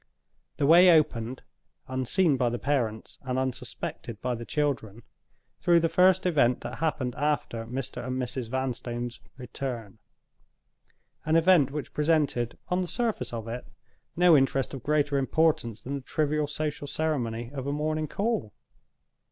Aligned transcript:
The 0.57 0.65
way 0.65 0.89
opened 0.89 1.43
(unseen 1.87 2.35
by 2.35 2.49
the 2.49 2.57
parents, 2.57 3.19
and 3.21 3.37
unsuspected 3.37 4.19
by 4.19 4.33
the 4.33 4.45
children) 4.47 5.03
through 5.59 5.79
the 5.79 5.89
first 5.89 6.25
event 6.25 6.61
that 6.61 6.79
happened 6.79 7.13
after 7.13 7.67
Mr. 7.67 8.03
and 8.03 8.19
Mrs. 8.19 8.49
Vanstone's 8.49 9.19
return—an 9.37 11.35
event 11.35 11.69
which 11.69 11.93
presented, 11.93 12.57
on 12.69 12.81
the 12.81 12.87
surface 12.87 13.31
of 13.31 13.47
it, 13.47 13.67
no 14.15 14.35
interest 14.35 14.73
of 14.73 14.81
greater 14.81 15.19
importance 15.19 15.83
than 15.83 15.93
the 15.93 16.01
trivial 16.01 16.47
social 16.47 16.87
ceremony 16.87 17.51
of 17.53 17.67
a 17.67 17.71
morning 17.71 18.07
call. 18.07 18.53